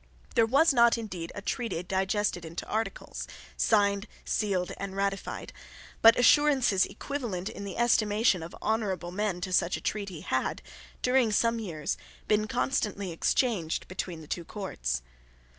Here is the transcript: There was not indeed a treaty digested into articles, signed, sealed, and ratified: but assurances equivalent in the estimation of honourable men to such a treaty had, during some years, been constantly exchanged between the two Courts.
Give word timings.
There 0.33 0.47
was 0.47 0.73
not 0.73 0.97
indeed 0.97 1.31
a 1.35 1.43
treaty 1.43 1.83
digested 1.83 2.43
into 2.43 2.65
articles, 2.65 3.27
signed, 3.55 4.07
sealed, 4.25 4.71
and 4.77 4.95
ratified: 4.95 5.53
but 6.01 6.17
assurances 6.17 6.87
equivalent 6.87 7.49
in 7.49 7.65
the 7.65 7.77
estimation 7.77 8.41
of 8.41 8.55
honourable 8.63 9.11
men 9.11 9.41
to 9.41 9.53
such 9.53 9.77
a 9.77 9.79
treaty 9.81 10.21
had, 10.21 10.63
during 11.03 11.31
some 11.31 11.59
years, 11.59 11.97
been 12.27 12.47
constantly 12.47 13.11
exchanged 13.11 13.87
between 13.87 14.21
the 14.21 14.27
two 14.27 14.43
Courts. 14.43 15.03